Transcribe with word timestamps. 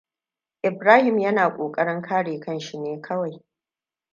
Ibrahim 0.69 1.19
yana 1.19 1.49
kokarin 1.57 2.01
kare 2.01 2.39
kanshi 2.39 2.77
ne 2.79 3.01
kawai. 3.01 3.43